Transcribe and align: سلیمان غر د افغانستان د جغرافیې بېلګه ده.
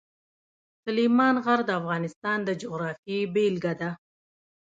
سلیمان 0.83 1.35
غر 1.45 1.59
د 1.65 1.69
افغانستان 1.79 2.37
د 2.43 2.49
جغرافیې 2.61 3.19
بېلګه 3.33 3.73
ده. 3.81 3.89